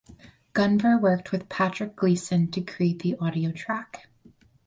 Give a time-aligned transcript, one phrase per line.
[0.55, 4.07] Gunvor worked with Patrick Gleeson to create the audio track.